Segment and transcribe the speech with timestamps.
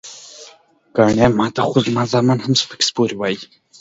[0.95, 3.43] ګني ماته خو زما زامن هم سپکې سپورې وائي" ـ